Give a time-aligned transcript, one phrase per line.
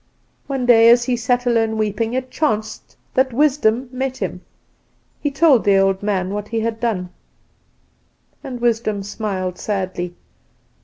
[0.47, 4.41] One day, as he sat alone weeping, it chanced that Wisdom met him.
[5.21, 7.09] He told the old man what he had done.
[8.43, 10.15] "And Wisdom smiled sadly.